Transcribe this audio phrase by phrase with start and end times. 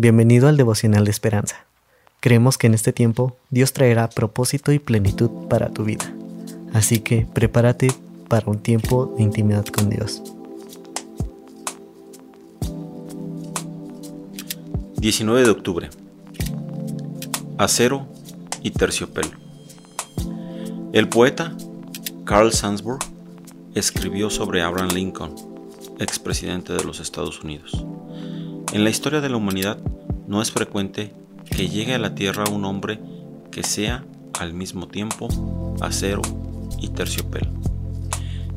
[0.00, 1.66] Bienvenido al devocional de esperanza.
[2.20, 6.04] Creemos que en este tiempo Dios traerá propósito y plenitud para tu vida.
[6.72, 7.88] Así que prepárate
[8.28, 10.22] para un tiempo de intimidad con Dios.
[14.98, 15.90] 19 de octubre.
[17.56, 18.06] Acero
[18.62, 19.32] y terciopelo.
[20.92, 21.56] El poeta
[22.24, 23.00] Carl Sandsburg
[23.74, 25.34] escribió sobre Abraham Lincoln,
[25.98, 27.84] expresidente de los Estados Unidos.
[28.70, 29.78] En la historia de la humanidad
[30.26, 31.14] no es frecuente
[31.50, 33.00] que llegue a la Tierra un hombre
[33.50, 34.04] que sea
[34.38, 36.20] al mismo tiempo acero
[36.78, 37.50] y terciopelo,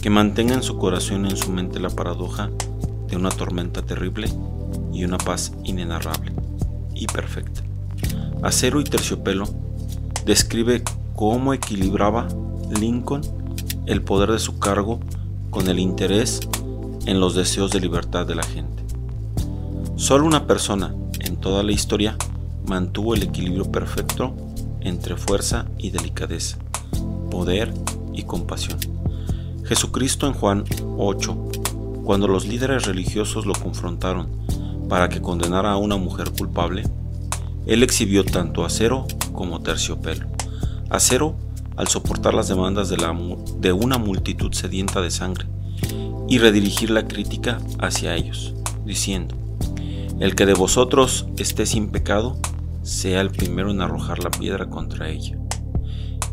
[0.00, 2.50] que mantenga en su corazón y en su mente la paradoja
[3.06, 4.30] de una tormenta terrible
[4.94, 6.32] y una paz inenarrable
[6.94, 7.60] y perfecta.
[8.42, 9.44] Acero y terciopelo
[10.24, 10.82] describe
[11.14, 12.28] cómo equilibraba
[12.80, 13.20] Lincoln
[13.84, 15.00] el poder de su cargo
[15.50, 16.40] con el interés
[17.04, 18.87] en los deseos de libertad de la gente.
[19.98, 22.16] Solo una persona en toda la historia
[22.68, 24.32] mantuvo el equilibrio perfecto
[24.80, 26.56] entre fuerza y delicadeza,
[27.32, 27.74] poder
[28.14, 28.78] y compasión.
[29.64, 30.64] Jesucristo en Juan
[30.98, 31.48] 8,
[32.04, 34.28] cuando los líderes religiosos lo confrontaron
[34.88, 36.84] para que condenara a una mujer culpable,
[37.66, 40.28] él exhibió tanto acero como terciopelo.
[40.90, 41.34] Acero
[41.76, 42.96] al soportar las demandas de,
[43.58, 45.46] de una multitud sedienta de sangre
[46.28, 48.54] y redirigir la crítica hacia ellos,
[48.86, 49.47] diciendo,
[50.20, 52.36] El que de vosotros esté sin pecado,
[52.82, 55.38] sea el primero en arrojar la piedra contra ella.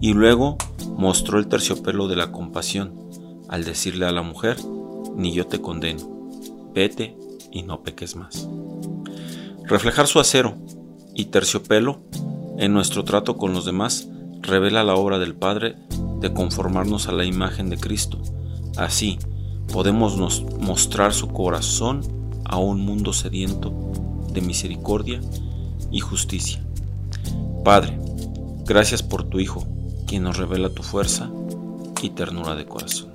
[0.00, 0.58] Y luego
[0.98, 2.92] mostró el terciopelo de la compasión,
[3.48, 4.58] al decirle a la mujer,
[5.16, 6.30] Ni yo te condeno,
[6.74, 7.16] vete
[7.50, 8.48] y no peques más.
[9.64, 10.56] Reflejar su acero
[11.14, 12.00] y terciopelo
[12.58, 14.08] en nuestro trato con los demás
[14.40, 15.76] revela la obra del Padre
[16.20, 18.20] de conformarnos a la imagen de Cristo.
[18.76, 19.18] Así
[19.72, 22.19] podemos mostrar su corazón
[22.50, 23.72] a un mundo sediento
[24.32, 25.20] de misericordia
[25.92, 26.60] y justicia.
[27.64, 27.96] Padre,
[28.66, 29.64] gracias por tu Hijo,
[30.06, 31.30] quien nos revela tu fuerza
[32.02, 33.10] y ternura de corazón.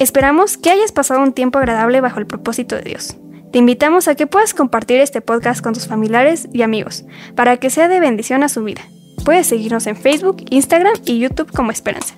[0.00, 3.16] Esperamos que hayas pasado un tiempo agradable bajo el propósito de Dios.
[3.52, 7.04] Te invitamos a que puedas compartir este podcast con tus familiares y amigos
[7.36, 8.82] para que sea de bendición a su vida.
[9.24, 12.16] Puedes seguirnos en Facebook, Instagram y YouTube como Esperanza.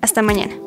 [0.00, 0.65] Hasta mañana.